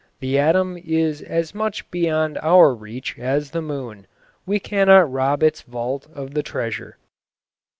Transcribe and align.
The 0.19 0.39
atom 0.39 0.77
is 0.83 1.21
as 1.21 1.53
much 1.53 1.91
beyond 1.91 2.39
our 2.39 2.73
reach 2.73 3.19
as 3.19 3.51
the 3.51 3.61
moon. 3.61 4.07
We 4.47 4.59
cannot 4.59 5.11
rob 5.11 5.43
its 5.43 5.61
vault 5.61 6.07
of 6.11 6.33
the 6.33 6.41
treasure. 6.41 6.97